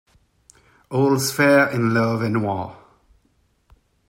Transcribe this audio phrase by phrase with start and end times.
[0.89, 2.75] All's fair in love and war.